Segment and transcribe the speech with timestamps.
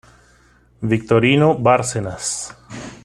[0.81, 2.55] Victorino Bárcenas.